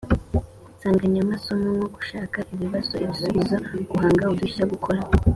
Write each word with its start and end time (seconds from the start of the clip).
nsanganyamasomo 0.75 1.67
nko 1.75 1.87
gushakira 1.95 2.47
ibibazo 2.55 2.93
ibisubizo, 3.03 3.55
guhanga 3.89 4.23
udushya, 4.33 4.63
gukora 4.73 5.01